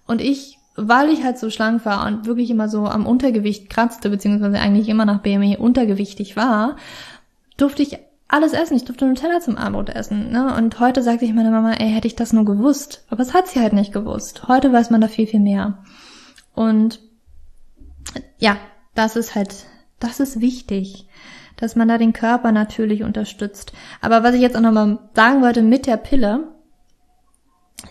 [0.05, 4.09] Und ich weil ich halt so schlank war und wirklich immer so am Untergewicht kratzte,
[4.09, 6.77] beziehungsweise eigentlich immer nach BMI untergewichtig war,
[7.57, 8.77] durfte ich alles essen.
[8.77, 10.31] Ich durfte Nutella zum Abendbrot essen.
[10.31, 10.53] Ne?
[10.55, 13.03] Und heute sagt sich meine Mama, ey, hätte ich das nur gewusst.
[13.09, 14.47] Aber es hat sie halt nicht gewusst.
[14.47, 15.79] Heute weiß man da viel, viel mehr.
[16.59, 16.99] Und
[18.37, 18.57] ja,
[18.93, 19.63] das ist halt,
[20.01, 21.07] das ist wichtig,
[21.55, 23.71] dass man da den Körper natürlich unterstützt.
[24.01, 26.49] Aber was ich jetzt auch nochmal sagen wollte mit der Pille,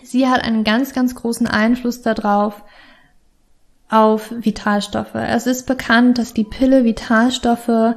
[0.03, 2.63] sie hat einen ganz, ganz großen Einfluss darauf,
[3.89, 5.15] auf Vitalstoffe.
[5.15, 7.95] Es ist bekannt, dass die Pille Vitalstoffe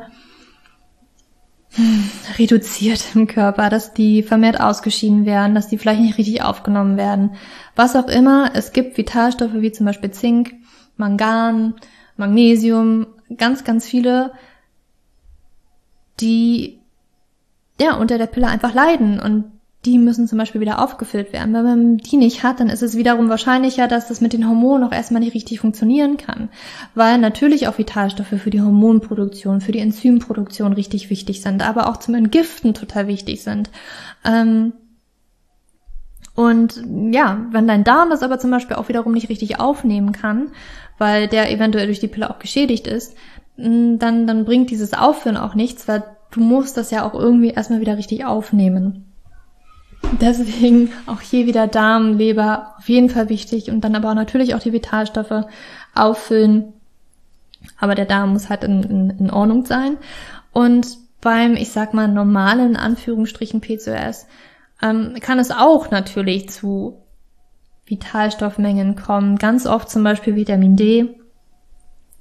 [1.75, 6.97] hm, reduziert im Körper, dass die vermehrt ausgeschieden werden, dass die vielleicht nicht richtig aufgenommen
[6.97, 7.37] werden.
[7.77, 10.55] Was auch immer, es gibt Vitalstoffe wie zum Beispiel Zink,
[11.03, 11.75] Mangan,
[12.17, 14.33] Magnesium, ganz, ganz viele,
[16.21, 16.79] die
[17.81, 19.45] ja unter der Pille einfach leiden und
[19.85, 21.53] die müssen zum Beispiel wieder aufgefüllt werden.
[21.55, 24.87] Wenn man die nicht hat, dann ist es wiederum wahrscheinlicher, dass das mit den Hormonen
[24.87, 26.51] auch erstmal nicht richtig funktionieren kann.
[26.95, 31.97] Weil natürlich auch Vitalstoffe für die Hormonproduktion, für die Enzymproduktion richtig wichtig sind, aber auch
[31.97, 33.71] zum Entgiften total wichtig sind.
[34.25, 34.73] Ähm
[36.35, 40.53] und ja, wenn dein Darm das aber zum Beispiel auch wiederum nicht richtig aufnehmen kann,
[40.99, 43.17] weil der eventuell durch die Pille auch geschädigt ist,
[43.57, 47.81] dann, dann bringt dieses Aufführen auch nichts, weil du musst das ja auch irgendwie erstmal
[47.81, 49.13] wieder richtig aufnehmen.
[50.21, 54.55] Deswegen auch hier wieder Darm, Leber auf jeden Fall wichtig und dann aber auch natürlich
[54.55, 55.47] auch die Vitalstoffe
[55.95, 56.73] auffüllen.
[57.79, 59.97] Aber der Darm muss halt in, in, in Ordnung sein.
[60.53, 64.27] Und beim, ich sag mal, normalen Anführungsstrichen PCOS
[64.83, 67.02] ähm, kann es auch natürlich zu
[67.93, 69.37] Vitalstoffmengen kommen.
[69.37, 71.15] Ganz oft zum Beispiel Vitamin D.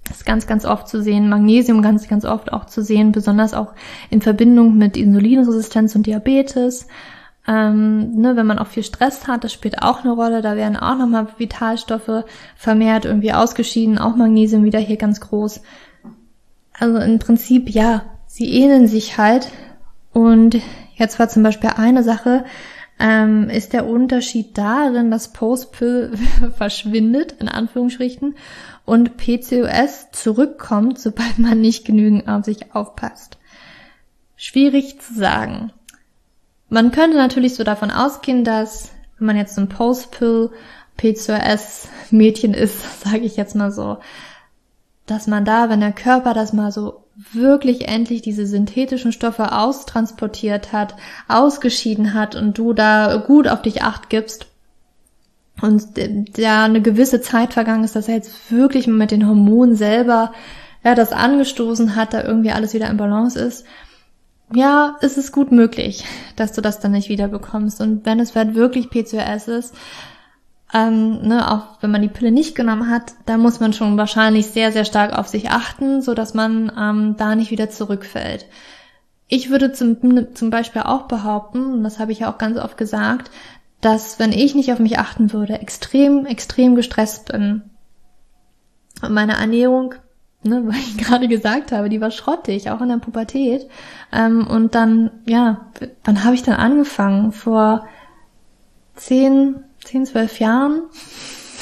[0.10, 1.30] ist ganz, ganz oft zu sehen.
[1.30, 3.74] Magnesium ganz, ganz oft auch zu sehen, besonders auch
[4.10, 6.88] in Verbindung mit Insulinresistenz und Diabetes.
[7.48, 10.42] Ähm, ne, wenn man auch viel Stress hat, das spielt auch eine Rolle.
[10.42, 12.26] Da werden auch nochmal Vitalstoffe
[12.58, 15.62] vermehrt irgendwie ausgeschieden, auch Magnesium wieder hier ganz groß.
[16.78, 19.48] Also im Prinzip, ja, sie ähneln sich halt.
[20.12, 20.60] Und
[20.96, 22.44] jetzt war zum Beispiel eine Sache,
[23.02, 26.14] ähm, ist der Unterschied darin, dass Postpill
[26.58, 28.36] verschwindet, in Anführungsstrichen,
[28.86, 33.38] und PCOS zurückkommt, sobald man nicht genügend auf sich aufpasst.
[34.36, 35.72] Schwierig zu sagen.
[36.70, 40.52] Man könnte natürlich so davon ausgehen, dass wenn man jetzt ein Postpill
[40.98, 43.98] PCOS Mädchen ist, sage ich jetzt mal so,
[45.08, 50.72] dass man da, wenn der Körper das mal so wirklich endlich diese synthetischen Stoffe austransportiert
[50.72, 50.96] hat,
[51.28, 54.48] ausgeschieden hat und du da gut auf dich acht gibst
[55.62, 55.84] und
[56.38, 60.34] da eine gewisse Zeit vergangen ist, dass er jetzt wirklich mit den Hormonen selber
[60.84, 63.66] ja, das angestoßen hat, da irgendwie alles wieder in Balance ist,
[64.54, 66.04] ja, ist es gut möglich,
[66.36, 67.80] dass du das dann nicht wieder bekommst.
[67.80, 69.76] Und wenn es halt wirklich PCOS ist,
[70.74, 74.48] ähm, ne, auch wenn man die Pille nicht genommen hat, da muss man schon wahrscheinlich
[74.48, 78.46] sehr, sehr stark auf sich achten, so dass man ähm, da nicht wieder zurückfällt.
[79.28, 79.98] Ich würde zum,
[80.36, 83.32] zum Beispiel auch behaupten, und das habe ich ja auch ganz oft gesagt,
[83.80, 87.64] dass wenn ich nicht auf mich achten würde, extrem, extrem gestresst bin.
[89.02, 89.96] Und meine Ernährung
[90.44, 93.68] ne, weil ich gerade gesagt habe, die war schrottig, auch in der Pubertät.
[94.12, 95.68] Ähm, und dann, ja,
[96.04, 97.32] wann habe ich dann angefangen?
[97.32, 97.88] Vor
[98.96, 100.84] zehn, zehn, zwölf Jahren?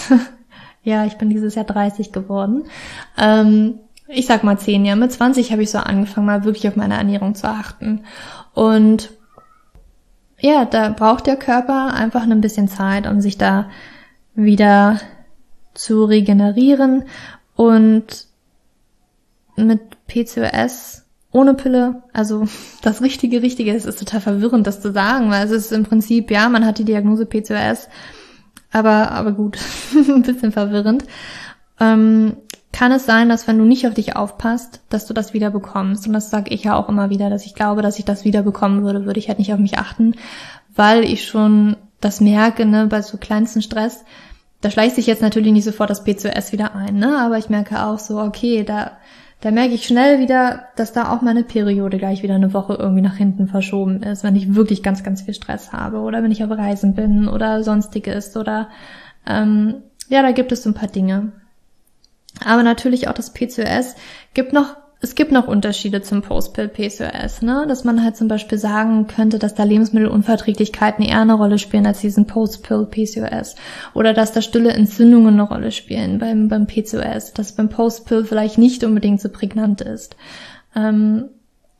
[0.83, 2.65] ja, ich bin dieses Jahr 30 geworden.
[3.17, 4.99] Ähm, ich sag mal zehn Jahre.
[4.99, 8.05] Mit 20 habe ich so angefangen, mal wirklich auf meine Ernährung zu achten.
[8.53, 9.11] Und
[10.39, 13.69] ja, da braucht der Körper einfach ein bisschen Zeit, um sich da
[14.35, 14.99] wieder
[15.73, 17.03] zu regenerieren
[17.55, 18.27] und
[19.55, 22.47] mit PCOS ohne Pille, also
[22.81, 26.31] das richtige, richtige, es ist total verwirrend, das zu sagen, weil es ist im Prinzip,
[26.31, 27.89] ja, man hat die Diagnose PCOS,
[28.71, 29.57] aber, aber gut,
[29.93, 31.05] ein bisschen verwirrend.
[31.79, 32.37] Ähm,
[32.71, 36.05] kann es sein, dass wenn du nicht auf dich aufpasst, dass du das wieder bekommst.
[36.05, 38.43] Und das sage ich ja auch immer wieder, dass ich glaube, dass ich das wieder
[38.43, 40.15] bekommen würde, würde ich halt nicht auf mich achten,
[40.75, 44.05] weil ich schon das merke, ne, bei so kleinsten Stress,
[44.61, 47.83] da schleicht sich jetzt natürlich nicht sofort das PCOS wieder ein, ne, aber ich merke
[47.83, 48.91] auch so, okay, da
[49.41, 53.01] da merke ich schnell wieder, dass da auch meine Periode gleich wieder eine Woche irgendwie
[53.01, 56.43] nach hinten verschoben ist, wenn ich wirklich ganz, ganz viel Stress habe oder wenn ich
[56.43, 58.69] auf Reisen bin oder sonstiges oder
[59.25, 59.75] ähm,
[60.09, 61.31] ja, da gibt es so ein paar Dinge.
[62.43, 63.95] Aber natürlich auch das PCOS
[64.33, 67.65] gibt noch es gibt noch Unterschiede zum Post-Pill-PCOS, ne?
[67.69, 72.01] Dass man halt zum Beispiel sagen könnte, dass da Lebensmittelunverträglichkeiten eher eine Rolle spielen als
[72.01, 73.55] diesen Post-Pill-PCOS.
[73.93, 78.57] Oder dass da stille Entzündungen eine Rolle spielen beim, beim PCOS, dass beim Post-Pill vielleicht
[78.57, 80.17] nicht unbedingt so prägnant ist.
[80.75, 81.29] Ähm,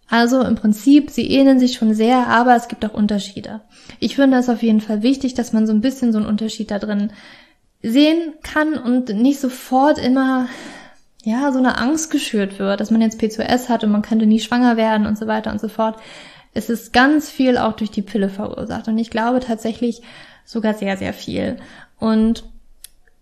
[0.08, 3.60] also im Prinzip, sie ähneln sich schon sehr, aber es gibt auch Unterschiede.
[3.99, 6.71] Ich finde es auf jeden Fall wichtig, dass man so ein bisschen so einen Unterschied
[6.71, 7.12] da drin
[7.84, 10.47] sehen kann und nicht sofort immer
[11.23, 14.39] ja, so eine Angst geschürt wird, dass man jetzt P2S hat und man könnte nie
[14.39, 15.97] schwanger werden und so weiter und so fort.
[16.53, 20.01] Es ist ganz viel auch durch die Pille verursacht und ich glaube tatsächlich
[20.45, 21.58] sogar sehr, sehr viel.
[21.99, 22.43] Und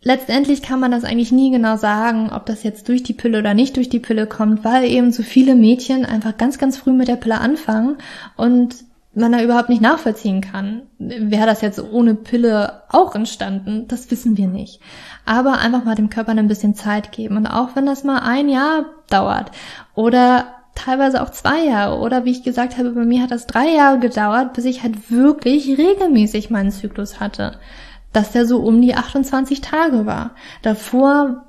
[0.01, 3.53] letztendlich kann man das eigentlich nie genau sagen, ob das jetzt durch die Pille oder
[3.53, 7.07] nicht durch die Pille kommt, weil eben so viele Mädchen einfach ganz, ganz früh mit
[7.07, 7.97] der Pille anfangen
[8.37, 8.75] und
[9.17, 10.83] man da überhaupt nicht nachvollziehen kann.
[10.99, 13.87] Wäre das jetzt ohne Pille auch entstanden?
[13.87, 14.79] Das wissen wir nicht.
[15.25, 17.37] Aber einfach mal dem Körper ein bisschen Zeit geben.
[17.37, 19.51] Und auch wenn das mal ein Jahr dauert
[19.95, 23.69] oder teilweise auch zwei Jahre oder wie ich gesagt habe, bei mir hat das drei
[23.69, 27.59] Jahre gedauert, bis ich halt wirklich regelmäßig meinen Zyklus hatte.
[28.13, 30.31] Dass der so um die 28 Tage war.
[30.61, 31.43] Davor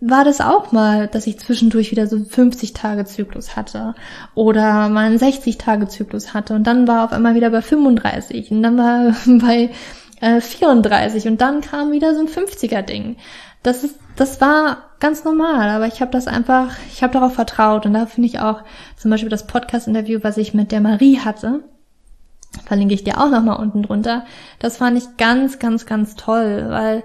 [0.00, 3.94] war das auch mal, dass ich zwischendurch wieder so 50 Tage Zyklus hatte
[4.34, 8.52] oder mal einen 60 Tage Zyklus hatte und dann war auf einmal wieder bei 35
[8.52, 9.70] und dann war bei
[10.20, 13.16] äh, 34 und dann kam wieder so ein 50er Ding.
[13.64, 17.84] Das ist, das war ganz normal, aber ich habe das einfach, ich habe darauf vertraut
[17.86, 18.62] und da finde ich auch
[18.96, 21.64] zum Beispiel das Podcast-Interview, was ich mit der Marie hatte,
[22.66, 24.24] verlinke ich dir auch nochmal unten drunter.
[24.60, 27.02] Das fand ich ganz, ganz, ganz toll, weil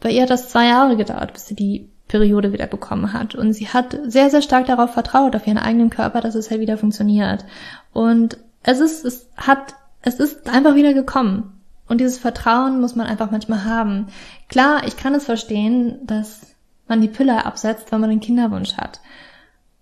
[0.00, 3.34] bei ihr hat das zwei Jahre gedauert, bis sie die Periode wieder bekommen hat.
[3.34, 6.60] Und sie hat sehr, sehr stark darauf vertraut, auf ihren eigenen Körper, dass es halt
[6.60, 7.44] wieder funktioniert.
[7.92, 11.52] Und es ist, es hat, es ist einfach wieder gekommen.
[11.88, 14.08] Und dieses Vertrauen muss man einfach manchmal haben.
[14.48, 16.40] Klar, ich kann es verstehen, dass
[16.88, 19.00] man die Pille absetzt, wenn man einen Kinderwunsch hat.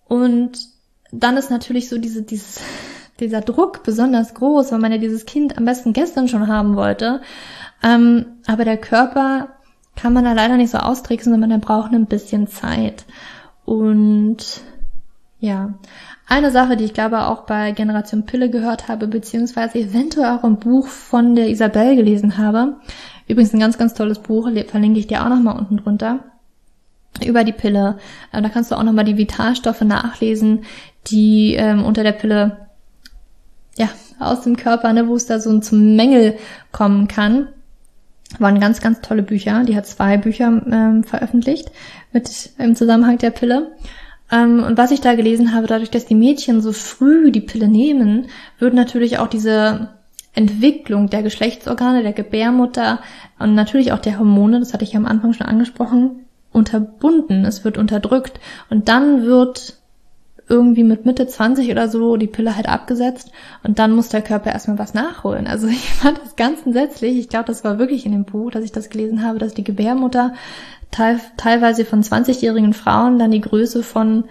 [0.07, 0.53] Und
[1.11, 2.61] dann ist natürlich so diese, dieses,
[3.19, 7.21] dieser Druck besonders groß, weil man ja dieses Kind am besten gestern schon haben wollte.
[7.83, 9.54] Ähm, aber der Körper
[9.95, 13.05] kann man da leider nicht so austricksen, sondern er braucht ein bisschen Zeit.
[13.65, 14.61] Und
[15.39, 15.73] ja,
[16.27, 20.57] eine Sache, die ich glaube auch bei Generation Pille gehört habe, beziehungsweise eventuell auch im
[20.57, 22.77] Buch von der Isabel gelesen habe.
[23.27, 26.19] Übrigens ein ganz, ganz tolles Buch, verlinke ich dir auch nochmal unten drunter.
[27.25, 27.97] Über die Pille.
[28.31, 30.65] Da kannst du auch nochmal die Vitalstoffe nachlesen,
[31.07, 32.67] die ähm, unter der Pille,
[33.77, 33.87] ja,
[34.19, 36.37] aus dem Körper, ne, wo es da so zum Mängel
[36.71, 37.47] kommen kann.
[38.39, 39.63] Waren ganz, ganz tolle Bücher.
[39.63, 41.71] Die hat zwei Bücher ähm, veröffentlicht
[42.11, 43.71] mit im Zusammenhang der Pille.
[44.31, 47.67] Ähm, und was ich da gelesen habe, dadurch, dass die Mädchen so früh die Pille
[47.67, 48.27] nehmen,
[48.59, 49.89] wird natürlich auch diese
[50.33, 52.99] Entwicklung der Geschlechtsorgane, der Gebärmutter
[53.39, 57.45] und natürlich auch der Hormone, das hatte ich ja am Anfang schon angesprochen, unterbunden.
[57.45, 58.39] Es wird unterdrückt.
[58.69, 59.77] Und dann wird
[60.47, 63.31] irgendwie mit Mitte 20 oder so die Pille halt abgesetzt
[63.63, 65.47] und dann muss der Körper erstmal was nachholen.
[65.47, 67.17] Also ich fand das ganz entsetzlich.
[67.17, 69.63] Ich glaube, das war wirklich in dem Buch, dass ich das gelesen habe, dass die
[69.63, 70.33] Gebärmutter
[70.91, 74.25] teil teilweise von 20-jährigen Frauen dann die Größe von,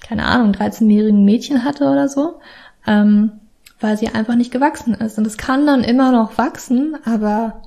[0.00, 2.40] keine Ahnung, 13-jährigen Mädchen hatte oder so,
[2.86, 3.32] ähm,
[3.78, 5.16] weil sie einfach nicht gewachsen ist.
[5.16, 7.62] Und es kann dann immer noch wachsen, aber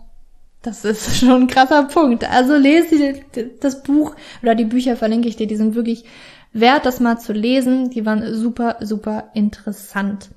[0.63, 2.30] das ist schon ein krasser Punkt.
[2.30, 3.21] Also lese
[3.62, 6.04] das Buch oder die Bücher verlinke ich dir, die sind wirklich
[6.53, 7.89] wert, das mal zu lesen.
[7.89, 10.29] Die waren super, super interessant.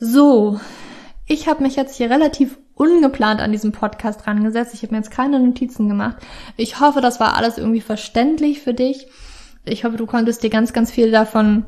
[0.00, 0.58] So,
[1.26, 4.72] ich habe mich jetzt hier relativ ungeplant an diesem Podcast rangesetzt.
[4.74, 6.16] Ich habe mir jetzt keine Notizen gemacht.
[6.56, 9.08] Ich hoffe, das war alles irgendwie verständlich für dich.
[9.64, 11.64] Ich hoffe, du konntest dir ganz, ganz viel davon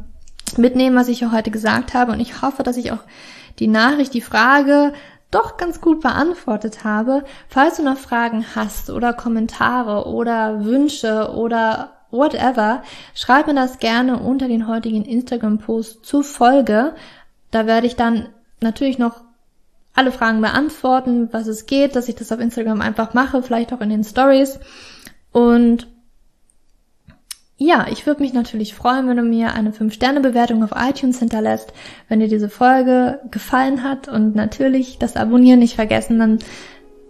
[0.56, 2.12] mitnehmen, was ich heute gesagt habe.
[2.12, 3.04] Und ich hoffe, dass ich auch
[3.58, 4.92] die Nachricht, die Frage
[5.30, 7.24] doch ganz gut beantwortet habe.
[7.48, 12.82] Falls du noch Fragen hast oder Kommentare oder Wünsche oder whatever,
[13.14, 16.94] schreib mir das gerne unter den heutigen Instagram-Post zur Folge.
[17.50, 18.28] Da werde ich dann
[18.60, 19.22] natürlich noch
[19.94, 23.80] alle Fragen beantworten, was es geht, dass ich das auf Instagram einfach mache, vielleicht auch
[23.80, 24.60] in den Stories.
[25.32, 25.88] Und
[27.62, 31.74] ja, ich würde mich natürlich freuen, wenn du mir eine 5-Sterne-Bewertung auf iTunes hinterlässt,
[32.08, 36.38] wenn dir diese Folge gefallen hat und natürlich das Abonnieren nicht vergessen, dann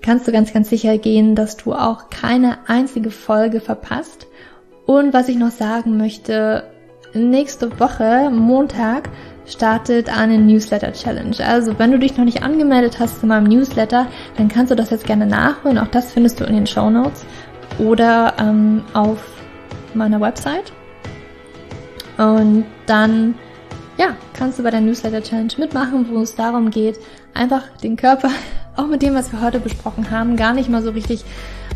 [0.03, 4.27] kannst du ganz, ganz sicher gehen, dass du auch keine einzige Folge verpasst.
[4.91, 6.65] Und was ich noch sagen möchte,
[7.15, 9.09] nächste Woche, Montag,
[9.47, 11.37] startet eine Newsletter Challenge.
[11.47, 14.91] Also wenn du dich noch nicht angemeldet hast zu meinem Newsletter, dann kannst du das
[14.91, 15.79] jetzt gerne nachholen.
[15.79, 17.25] Auch das findest du in den Show Notes
[17.79, 19.23] oder ähm, auf
[19.95, 20.73] meiner Website.
[22.19, 23.37] Und dann
[23.97, 26.99] ja, kannst du bei der Newsletter Challenge mitmachen, wo es darum geht,
[27.33, 28.31] einfach den Körper,
[28.77, 31.25] auch mit dem, was wir heute besprochen haben, gar nicht mal so richtig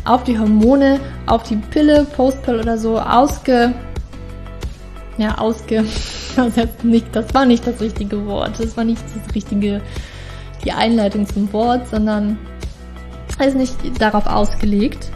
[0.05, 3.73] auf die Hormone, auf die Pille, Postpill oder so ausge
[5.17, 5.85] ja, ausge,
[7.11, 9.81] das, war nicht das richtige Wort, das war nicht das richtige,
[10.63, 12.37] die Einleitung zum Wort, sondern
[13.39, 15.11] ist nicht darauf ausgelegt,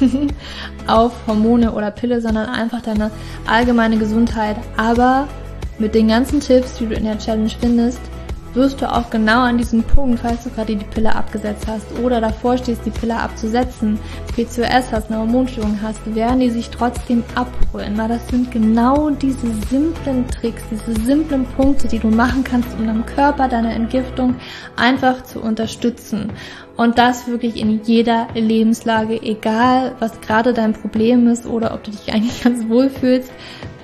[0.86, 3.10] auf Hormone oder Pille, sondern einfach deine
[3.46, 5.28] allgemeine Gesundheit, aber
[5.78, 8.00] mit den ganzen Tipps, die du in der Challenge findest,
[8.54, 12.20] wirst du auch genau an diesem Punkt, falls du gerade die Pille abgesetzt hast oder
[12.20, 13.98] davor stehst, die Pille abzusetzen,
[14.34, 17.96] PCOS hast, eine Hormonstörung hast, werden die sich trotzdem abholen.
[17.96, 22.86] Weil das sind genau diese simplen Tricks, diese simplen Punkte, die du machen kannst, um
[22.86, 24.36] deinem Körper, deine Entgiftung
[24.76, 26.32] einfach zu unterstützen.
[26.76, 31.90] Und das wirklich in jeder Lebenslage, egal was gerade dein Problem ist oder ob du
[31.90, 33.32] dich eigentlich ganz wohl fühlst.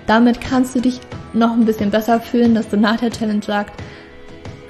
[0.07, 1.01] Damit kannst du dich
[1.33, 3.75] noch ein bisschen besser fühlen, dass du nach der Challenge sagst,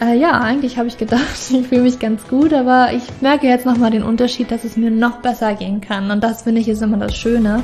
[0.00, 3.66] äh, ja, eigentlich habe ich gedacht, ich fühle mich ganz gut, aber ich merke jetzt
[3.66, 6.10] nochmal den Unterschied, dass es mir noch besser gehen kann.
[6.10, 7.62] Und das finde ich ist immer das Schöne.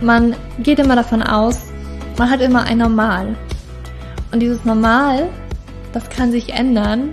[0.00, 1.58] Man geht immer davon aus,
[2.18, 3.34] man hat immer ein Normal.
[4.32, 5.28] Und dieses Normal,
[5.92, 7.10] das kann sich ändern.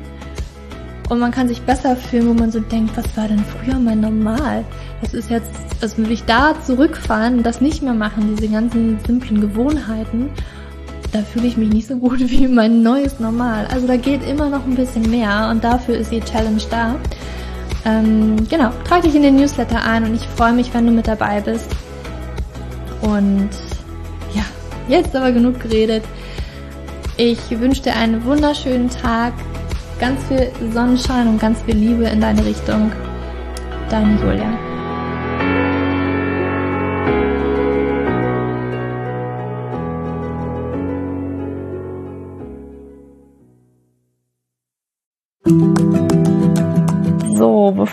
[1.09, 4.01] und man kann sich besser fühlen, wo man so denkt, was war denn früher mein
[4.01, 4.65] Normal?
[5.01, 5.49] Das ist jetzt,
[5.81, 10.29] also würde ich da zurückfahren und das nicht mehr machen, diese ganzen simplen Gewohnheiten,
[11.11, 13.67] da fühle ich mich nicht so gut wie mein neues Normal.
[13.71, 16.95] Also da geht immer noch ein bisschen mehr und dafür ist die Challenge da.
[17.85, 21.07] Ähm, genau, trag dich in den Newsletter ein und ich freue mich, wenn du mit
[21.07, 21.69] dabei bist.
[23.01, 23.49] Und
[24.33, 24.43] ja,
[24.87, 26.03] jetzt aber genug geredet.
[27.15, 29.33] Ich wünsche dir einen wunderschönen Tag,
[29.99, 32.91] ganz viel Sonnenschein und ganz viel Liebe in deine Richtung.
[33.89, 34.66] Deine Julia.